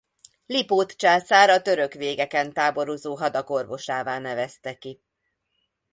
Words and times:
Lipót 0.45 0.95
császár 0.97 1.49
a 1.49 1.61
török 1.61 1.93
végeken 1.93 2.53
táborozó 2.53 3.15
hadak 3.15 3.49
orvosává 3.49 4.19
nevezte 4.19 4.73
ki. 4.77 5.01